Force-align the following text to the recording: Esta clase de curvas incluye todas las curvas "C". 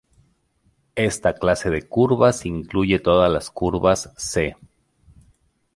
Esta 0.95 1.35
clase 1.35 1.69
de 1.69 1.83
curvas 1.87 2.47
incluye 2.47 2.97
todas 2.97 3.31
las 3.31 3.51
curvas 3.51 4.11
"C". 4.17 4.55